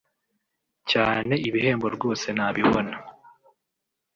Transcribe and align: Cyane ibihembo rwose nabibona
Cyane 0.91 1.33
ibihembo 1.47 1.87
rwose 1.95 2.27
nabibona 2.37 2.95